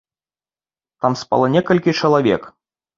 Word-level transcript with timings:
Там 1.05 1.13
спала 1.21 1.53
некалькі 1.59 1.99
чалавек. 2.05 2.53